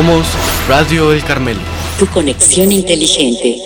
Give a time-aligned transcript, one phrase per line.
[0.00, 0.26] Somos
[0.66, 1.60] Radio El Carmelo.
[1.98, 3.58] Tu conexión inteligente.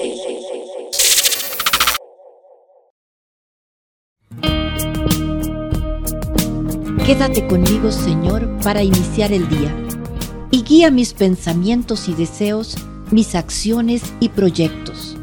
[7.07, 9.73] Quédate conmigo, Señor, para iniciar el día
[10.51, 12.79] y guía mis pensamientos y deseos,
[13.13, 15.17] mis acciones y proyectos.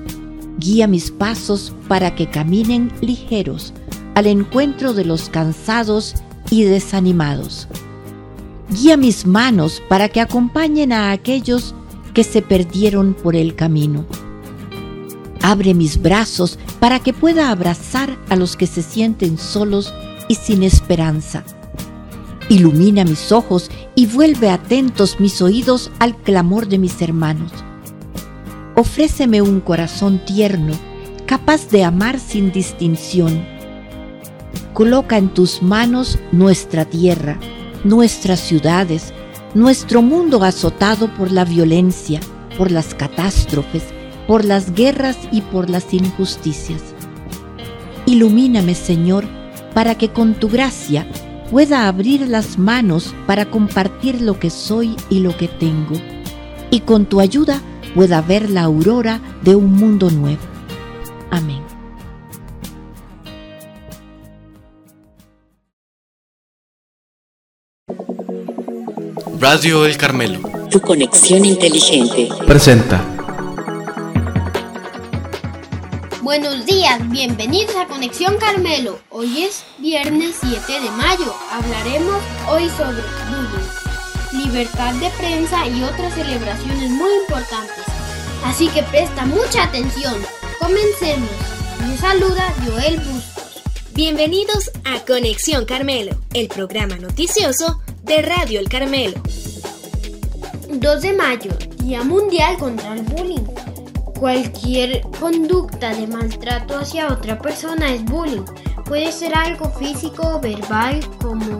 [0.59, 3.73] Guía mis pasos para que caminen ligeros
[4.15, 6.15] al encuentro de los cansados
[6.49, 7.67] y desanimados.
[8.71, 11.75] Guía mis manos para que acompañen a aquellos
[12.13, 14.05] que se perdieron por el camino.
[15.41, 19.93] Abre mis brazos para que pueda abrazar a los que se sienten solos
[20.29, 21.43] y sin esperanza.
[22.47, 27.51] Ilumina mis ojos y vuelve atentos mis oídos al clamor de mis hermanos.
[28.75, 30.75] Ofréceme un corazón tierno,
[31.25, 33.45] capaz de amar sin distinción.
[34.73, 37.37] Coloca en tus manos nuestra tierra,
[37.83, 39.13] nuestras ciudades,
[39.53, 42.19] nuestro mundo azotado por la violencia,
[42.57, 43.83] por las catástrofes,
[44.27, 46.81] por las guerras y por las injusticias.
[48.05, 49.25] Ilumíname, Señor,
[49.73, 51.07] para que con tu gracia
[51.49, 55.95] pueda abrir las manos para compartir lo que soy y lo que tengo,
[56.69, 57.61] y con tu ayuda
[57.93, 60.41] pueda ver la aurora de un mundo nuevo.
[61.29, 61.70] Amén.
[69.41, 70.39] Radio El Carmelo.
[70.69, 72.29] Tu conexión inteligente.
[72.45, 73.03] Presenta.
[76.21, 78.99] Buenos días, bienvenidos a Conexión Carmelo.
[79.09, 81.33] Hoy es viernes 7 de mayo.
[81.51, 82.21] Hablaremos
[82.51, 87.83] hoy sobre bullying, libertad de prensa y otras celebraciones muy importantes.
[88.45, 90.21] Así que presta mucha atención.
[90.59, 91.31] Comencemos.
[91.87, 93.63] Me saluda Joel Bustos.
[93.95, 97.81] Bienvenidos a Conexión Carmelo, el programa noticioso
[98.11, 99.21] de Radio El Carmelo.
[100.69, 103.45] 2 de mayo, Día Mundial contra el Bullying.
[104.19, 108.43] Cualquier conducta de maltrato hacia otra persona es bullying.
[108.83, 111.57] Puede ser algo físico o verbal como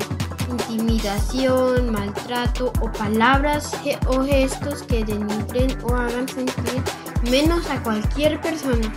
[0.50, 3.72] intimidación, maltrato o palabras
[4.08, 6.84] o gestos que denigren o hagan sentir
[7.30, 8.92] menos a cualquier persona.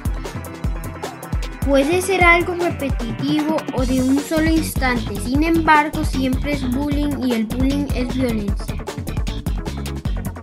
[1.66, 7.32] Puede ser algo repetitivo o de un solo instante, sin embargo siempre es bullying y
[7.32, 8.84] el bullying es violencia.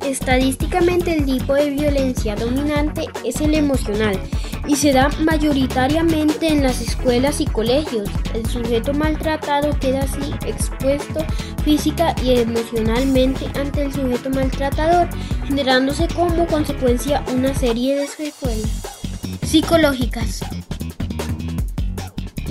[0.03, 4.19] Estadísticamente el tipo de violencia dominante es el emocional
[4.67, 8.09] y se da mayoritariamente en las escuelas y colegios.
[8.33, 11.23] El sujeto maltratado queda así expuesto
[11.63, 15.07] física y emocionalmente ante el sujeto maltratador,
[15.45, 19.01] generándose como consecuencia una serie de secuelas
[19.43, 20.41] psicológicas.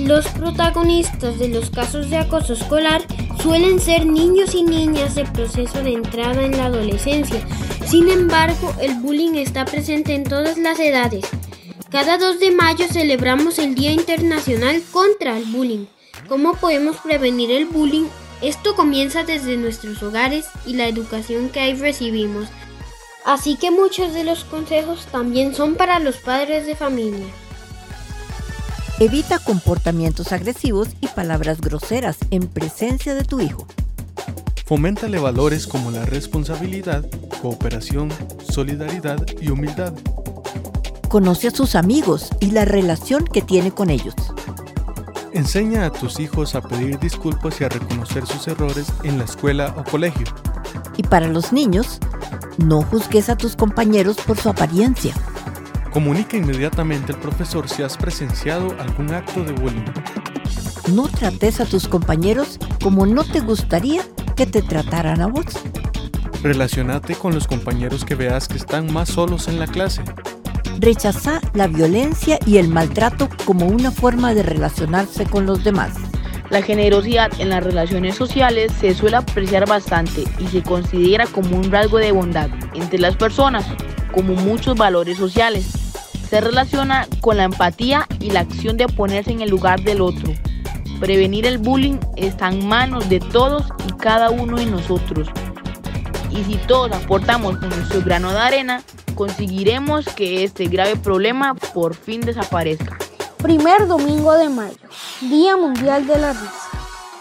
[0.07, 3.03] Los protagonistas de los casos de acoso escolar
[3.43, 7.47] suelen ser niños y niñas de proceso de entrada en la adolescencia.
[7.87, 11.27] Sin embargo, el bullying está presente en todas las edades.
[11.91, 15.85] Cada 2 de mayo celebramos el Día Internacional contra el Bullying.
[16.29, 18.07] ¿Cómo podemos prevenir el bullying?
[18.41, 22.49] Esto comienza desde nuestros hogares y la educación que ahí recibimos.
[23.27, 27.27] Así que muchos de los consejos también son para los padres de familia.
[29.03, 33.67] Evita comportamientos agresivos y palabras groseras en presencia de tu hijo.
[34.67, 37.07] Foméntale valores como la responsabilidad,
[37.41, 38.11] cooperación,
[38.47, 39.95] solidaridad y humildad.
[41.09, 44.15] Conoce a sus amigos y la relación que tiene con ellos.
[45.33, 49.75] Enseña a tus hijos a pedir disculpas y a reconocer sus errores en la escuela
[49.79, 50.27] o colegio.
[50.99, 52.01] Y para los niños,
[52.59, 55.15] no juzgues a tus compañeros por su apariencia.
[55.93, 59.85] Comunica inmediatamente al profesor si has presenciado algún acto de bullying.
[60.95, 64.03] No trates a tus compañeros como no te gustaría
[64.37, 65.47] que te trataran a vos.
[66.45, 70.03] Relacionate con los compañeros que veas que están más solos en la clase.
[70.79, 75.93] Rechaza la violencia y el maltrato como una forma de relacionarse con los demás.
[76.51, 81.71] La generosidad en las relaciones sociales se suele apreciar bastante y se considera como un
[81.71, 83.67] rasgo de bondad entre las personas,
[84.13, 85.80] como muchos valores sociales.
[86.31, 90.33] Se relaciona con la empatía y la acción de ponerse en el lugar del otro.
[91.01, 95.27] Prevenir el bullying está en manos de todos y cada uno de nosotros.
[96.31, 98.83] Y si todos aportamos con nuestro grano de arena,
[99.17, 102.97] conseguiremos que este grave problema por fin desaparezca.
[103.39, 104.79] Primer domingo de mayo,
[105.23, 106.71] Día Mundial de la Risa.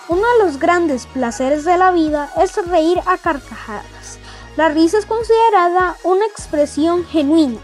[0.08, 4.20] Uno de los grandes placeres de la vida es reír a carcajadas.
[4.56, 7.58] La risa es considerada una expresión genuina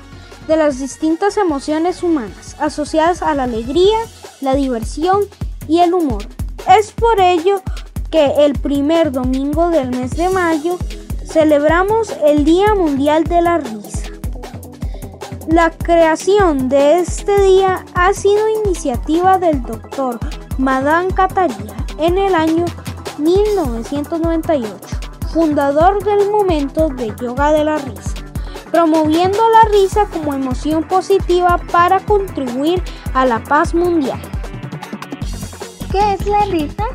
[0.48, 3.98] de las distintas emociones humanas asociadas a la alegría,
[4.42, 5.22] la diversión
[5.68, 6.26] y el humor.
[6.78, 7.62] Es por ello
[8.12, 10.78] que el primer domingo del mes de mayo
[11.26, 14.10] celebramos el Día Mundial de la Risa.
[15.48, 20.20] La creación de este día ha sido iniciativa del doctor
[20.58, 22.66] Madan Kataria en el año
[23.20, 24.80] 1998,
[25.34, 28.15] fundador del momento de yoga de la risa,
[28.72, 32.82] promoviendo la risa como emoción positiva para contribuir
[33.14, 34.20] a la paz mundial.
[35.92, 36.86] ¿Qué es la risa?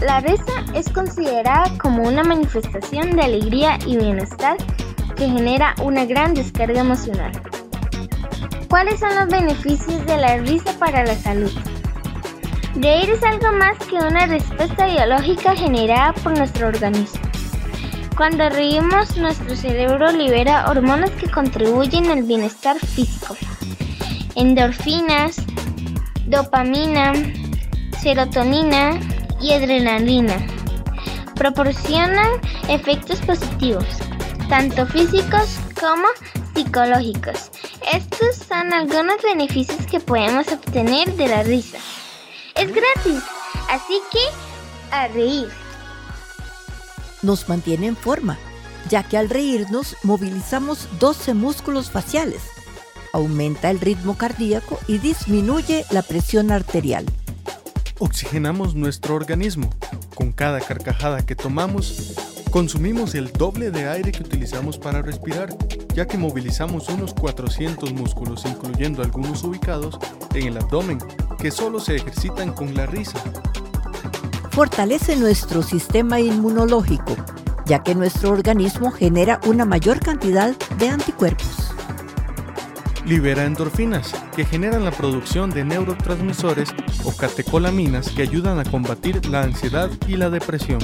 [0.00, 4.56] La risa es considerada como una manifestación de alegría y bienestar
[5.16, 7.32] que genera una gran descarga emocional.
[8.68, 11.50] ¿Cuáles son los beneficios de la risa para la salud?
[12.74, 17.25] Reír es algo más que una respuesta biológica generada por nuestro organismo.
[18.16, 23.36] Cuando reímos, nuestro cerebro libera hormonas que contribuyen al bienestar físico.
[24.34, 25.36] Endorfinas,
[26.24, 27.12] dopamina,
[28.00, 28.98] serotonina
[29.38, 30.34] y adrenalina.
[31.34, 32.40] Proporcionan
[32.70, 33.84] efectos positivos,
[34.48, 36.08] tanto físicos como
[36.54, 37.50] psicológicos.
[37.92, 41.76] Estos son algunos beneficios que podemos obtener de la risa.
[42.54, 43.22] Es gratis,
[43.68, 44.20] así que
[44.90, 45.65] a reír.
[47.22, 48.38] Nos mantiene en forma,
[48.88, 52.42] ya que al reírnos movilizamos 12 músculos faciales,
[53.12, 57.06] aumenta el ritmo cardíaco y disminuye la presión arterial.
[57.98, 59.70] Oxigenamos nuestro organismo.
[60.14, 62.14] Con cada carcajada que tomamos,
[62.50, 65.56] consumimos el doble de aire que utilizamos para respirar,
[65.94, 69.98] ya que movilizamos unos 400 músculos, incluyendo algunos ubicados
[70.34, 70.98] en el abdomen,
[71.38, 73.18] que solo se ejercitan con la risa.
[74.56, 77.14] Fortalece nuestro sistema inmunológico,
[77.66, 81.74] ya que nuestro organismo genera una mayor cantidad de anticuerpos.
[83.04, 86.70] Libera endorfinas, que generan la producción de neurotransmisores
[87.04, 90.80] o catecolaminas que ayudan a combatir la ansiedad y la depresión.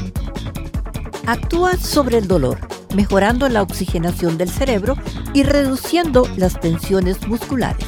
[1.25, 2.59] Actúa sobre el dolor,
[2.95, 4.97] mejorando la oxigenación del cerebro
[5.33, 7.87] y reduciendo las tensiones musculares.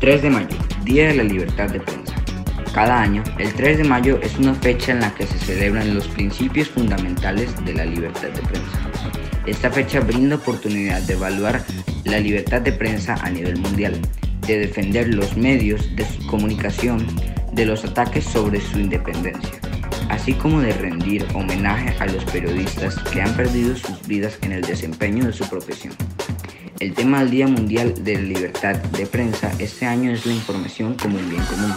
[0.00, 1.97] 3 de mayo, Día de la Libertad de Prensa.
[2.78, 6.06] Cada año, el 3 de mayo es una fecha en la que se celebran los
[6.06, 8.78] principios fundamentales de la libertad de prensa.
[9.46, 11.64] Esta fecha brinda oportunidad de evaluar
[12.04, 14.00] la libertad de prensa a nivel mundial,
[14.46, 17.04] de defender los medios de comunicación
[17.52, 19.58] de los ataques sobre su independencia,
[20.08, 24.60] así como de rendir homenaje a los periodistas que han perdido sus vidas en el
[24.60, 25.96] desempeño de su profesión.
[26.78, 30.94] El tema del Día Mundial de la Libertad de Prensa este año es la información
[30.94, 31.74] como un bien común.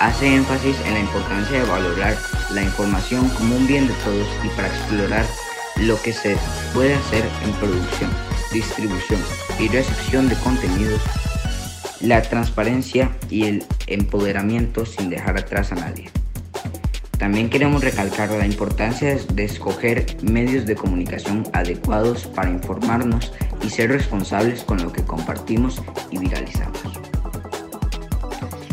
[0.00, 2.16] Hace énfasis en la importancia de valorar
[2.54, 5.26] la información como un bien de todos y para explorar
[5.76, 6.38] lo que se
[6.72, 8.10] puede hacer en producción,
[8.50, 9.20] distribución
[9.58, 11.02] y recepción de contenidos,
[12.00, 16.10] la transparencia y el empoderamiento sin dejar atrás a nadie.
[17.18, 23.90] También queremos recalcar la importancia de escoger medios de comunicación adecuados para informarnos y ser
[23.90, 27.09] responsables con lo que compartimos y viralizamos.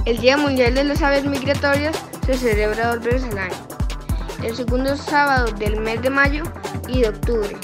[0.07, 1.93] El Día Mundial de las Aves Migratorias
[2.25, 3.67] se celebra dos veces al año,
[4.41, 6.43] el segundo sábado del mes de mayo
[6.87, 7.57] y de octubre,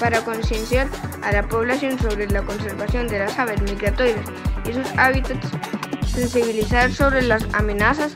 [0.00, 0.88] para concienciar
[1.22, 4.24] a la población sobre la conservación de las aves migratorias
[4.66, 5.46] y sus hábitats,
[6.10, 8.14] sensibilizar sobre las amenazas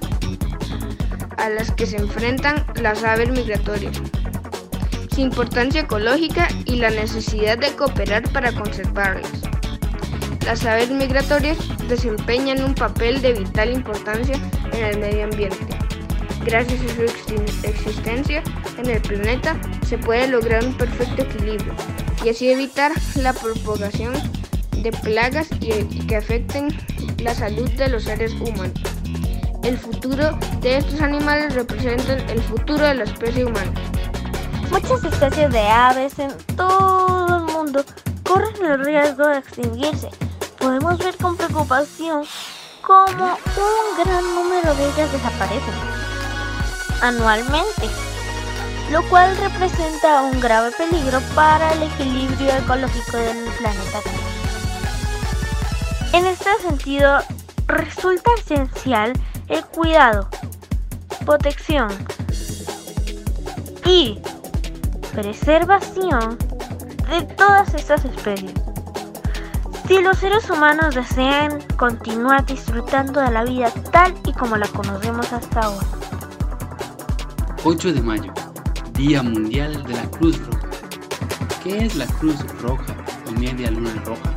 [1.37, 4.00] a las que se enfrentan las aves migratorias,
[5.14, 9.53] su importancia ecológica y la necesidad de cooperar para conservarlas.
[10.44, 11.56] Las aves migratorias
[11.88, 14.36] desempeñan un papel de vital importancia
[14.72, 15.66] en el medio ambiente.
[16.44, 18.42] Gracias a su existencia
[18.76, 21.72] en el planeta se puede lograr un perfecto equilibrio
[22.22, 24.12] y así evitar la propagación
[24.82, 26.68] de plagas que afecten
[27.18, 28.80] la salud de los seres humanos.
[29.62, 33.72] El futuro de estos animales representan el futuro de la especie humana.
[34.70, 37.82] Muchas especies de aves en todo el mundo
[38.24, 40.10] corren el riesgo de extinguirse.
[40.64, 42.25] Podemos ver con preocupación
[42.80, 45.75] cómo un gran número de ellas desaparecen
[47.02, 47.90] anualmente,
[48.90, 54.00] lo cual representa un grave peligro para el equilibrio ecológico del planeta.
[56.14, 57.18] En este sentido,
[57.66, 59.12] resulta esencial
[59.49, 60.30] el cuidado,
[61.26, 61.90] protección
[63.85, 64.18] y
[65.12, 66.38] preservación
[67.11, 68.63] de todas estas especies.
[69.86, 75.32] Si los seres humanos desean continuar disfrutando de la vida tal y como la conocemos
[75.32, 75.86] hasta ahora.
[77.64, 78.32] 8 de mayo,
[78.94, 80.68] Día Mundial de la Cruz Roja.
[81.62, 84.34] ¿Qué es la Cruz Roja o Media Luna Roja?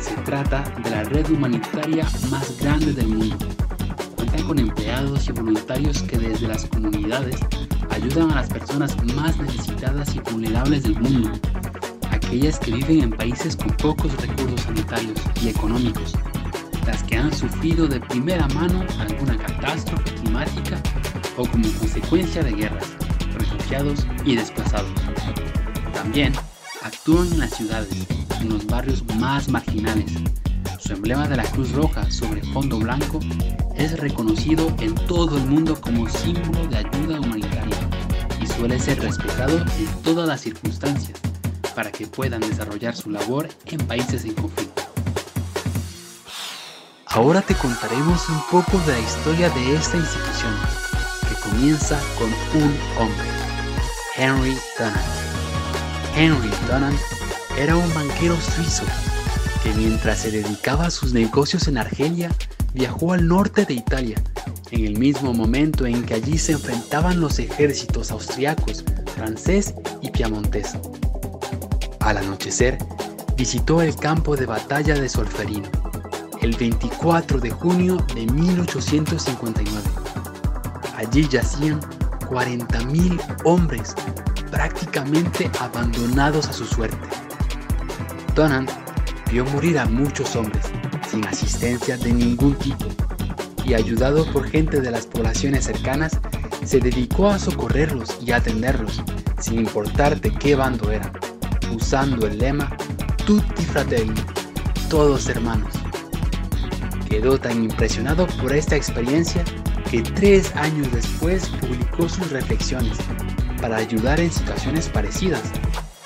[0.00, 3.46] Se trata de la red humanitaria más grande del mundo
[4.18, 7.36] cuenta con empleados y voluntarios que desde las comunidades
[7.90, 11.30] ayudan a las personas más necesitadas y vulnerables del mundo,
[12.28, 16.12] aquellas que viven en países con pocos recursos sanitarios y económicos,
[16.86, 20.78] las que han sufrido de primera mano alguna catástrofe climática
[21.38, 22.84] o como consecuencia de guerras,
[23.32, 24.92] refugiados y desplazados.
[25.94, 26.34] También
[26.82, 28.06] actúan en las ciudades,
[28.42, 30.12] en los barrios más marginales.
[30.78, 33.20] Su emblema de la Cruz Roja sobre fondo blanco
[33.74, 37.76] es reconocido en todo el mundo como símbolo de ayuda humanitaria
[38.38, 41.18] y suele ser respetado en todas las circunstancias
[41.78, 44.82] para que puedan desarrollar su labor en países en conflicto.
[47.06, 50.52] Ahora te contaremos un poco de la historia de esta institución,
[51.20, 52.26] que comienza con
[52.60, 53.28] un hombre,
[54.16, 54.96] Henry Dunant.
[56.16, 56.98] Henry Dunant
[57.56, 58.82] era un banquero suizo
[59.62, 62.28] que mientras se dedicaba a sus negocios en Argelia,
[62.74, 64.20] viajó al norte de Italia,
[64.72, 70.74] en el mismo momento en que allí se enfrentaban los ejércitos austriacos, francés y piamontés.
[72.08, 72.78] Al anochecer,
[73.36, 75.68] visitó el campo de batalla de Solferino
[76.40, 79.82] el 24 de junio de 1859.
[80.96, 81.80] Allí yacían
[82.30, 83.94] 40.000 hombres
[84.50, 86.96] prácticamente abandonados a su suerte.
[88.34, 88.70] Donald
[89.30, 90.64] vio morir a muchos hombres
[91.10, 92.86] sin asistencia de ningún tipo
[93.66, 96.18] y ayudado por gente de las poblaciones cercanas,
[96.64, 99.02] se dedicó a socorrerlos y atenderlos,
[99.38, 101.12] sin importar de qué bando eran,
[101.70, 102.74] usando el lema
[103.26, 104.14] Tutti Fratelli,
[104.88, 105.72] todos hermanos.
[107.08, 109.44] Quedó tan impresionado por esta experiencia
[109.90, 112.98] que tres años después publicó sus reflexiones
[113.60, 115.42] para ayudar en situaciones parecidas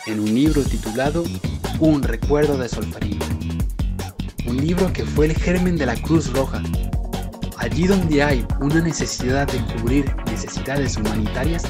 [0.07, 1.25] en un libro titulado
[1.79, 3.25] Un recuerdo de Solferino.
[4.47, 6.63] Un libro que fue el germen de la Cruz Roja.
[7.59, 11.65] Allí donde hay una necesidad de cubrir necesidades humanitarias,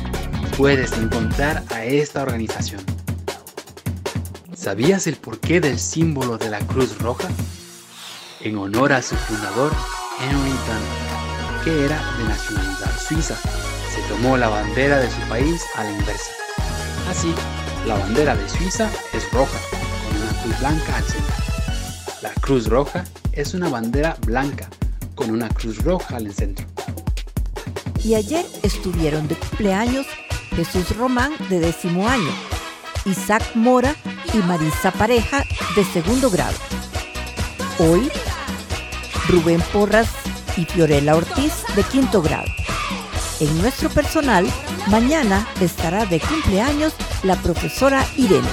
[0.57, 2.81] puedes encontrar a esta organización.
[4.55, 7.29] ¿Sabías el porqué del símbolo de la Cruz Roja?
[8.45, 9.73] en honor a su fundador,
[10.21, 13.37] Henry Dunant, que era de nacionalidad suiza.
[13.37, 16.31] Se tomó la bandera de su país a la inversa.
[17.09, 17.33] Así,
[17.87, 21.35] la bandera de Suiza es roja, con una cruz blanca al centro.
[22.23, 24.69] La cruz roja es una bandera blanca,
[25.15, 26.67] con una cruz roja al centro.
[28.03, 30.07] Y ayer estuvieron de cumpleaños
[30.57, 32.31] Jesús Román de décimo año,
[33.05, 33.95] Isaac Mora
[34.33, 35.45] y Marisa Pareja
[35.77, 36.57] de segundo grado.
[37.79, 38.11] Hoy
[39.29, 40.09] Rubén Porras
[40.57, 42.49] y Fiorella Ortiz de quinto grado.
[43.41, 44.47] En nuestro personal,
[44.89, 48.49] mañana estará de cumpleaños la profesora Irene.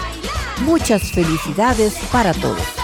[0.62, 2.79] Muchas felicidades para todos.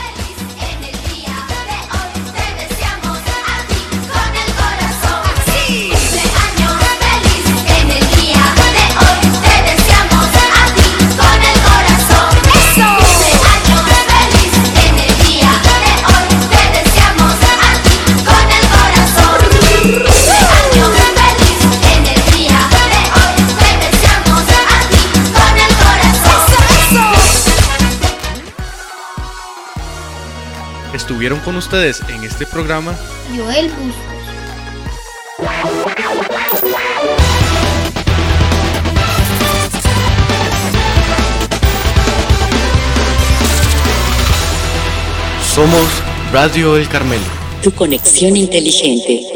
[31.46, 32.98] Con ustedes en este programa
[33.30, 33.96] Joel Bustos.
[45.54, 45.88] Somos
[46.34, 47.24] Radio El Carmelo.
[47.62, 49.35] Tu conexión inteligente.